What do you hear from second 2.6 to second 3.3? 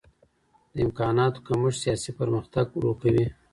ورو کوي.